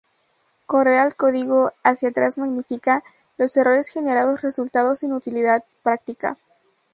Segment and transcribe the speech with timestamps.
[0.65, 3.03] Correr el código hacia atrás magnifica
[3.37, 6.39] los errores generando resultados sin utilidad práctica.